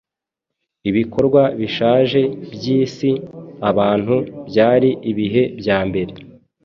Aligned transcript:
Ibikorwa 0.89 1.41
bishaje 1.59 2.21
byisi-abantu 2.53 4.15
byari 4.47 4.89
ibihe 5.11 5.43
byambere 5.59 6.13